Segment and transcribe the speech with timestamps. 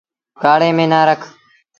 [0.41, 1.21] ڪآڙي ميݩ نا رک۔